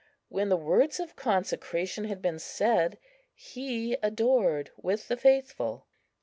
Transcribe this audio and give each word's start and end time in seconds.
When 0.29 0.49
the 0.49 0.57
words 0.57 0.99
of 0.99 1.15
consecration 1.15 2.05
had 2.05 2.23
been 2.23 2.39
said, 2.39 2.97
he 3.35 3.93
adored 4.01 4.71
with 4.75 5.09
the 5.09 5.15
faithful. 5.15 5.85